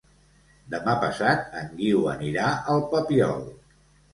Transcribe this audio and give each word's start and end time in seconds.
Demà 0.73 0.95
passat 1.03 1.53
en 1.61 1.69
Guiu 1.81 2.01
anirà 2.17 2.49
al 2.77 2.85
Papiol. 2.95 3.49